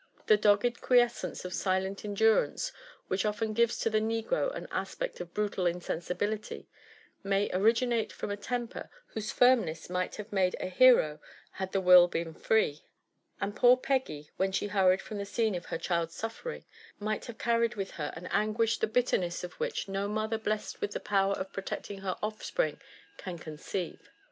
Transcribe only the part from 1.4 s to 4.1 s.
of silent endurance which often gives to the